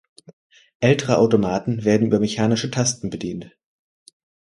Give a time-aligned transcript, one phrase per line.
[0.79, 3.51] Ältere Automaten werden über mechanische Tasten bedient.